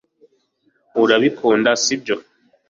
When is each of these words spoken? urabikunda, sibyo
urabikunda, 1.03 1.69
sibyo 1.83 2.15